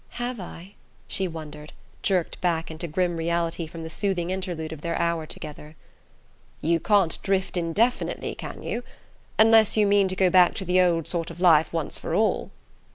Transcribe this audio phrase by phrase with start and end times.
[0.17, 0.73] "Have I?"
[1.07, 5.75] she wondered, jerked back into grim reality from the soothing interlude of their hour together.
[6.59, 8.81] "You can't drift indefinitely, can you?
[9.37, 12.49] Unless you mean to go back to the old sort of life once for all."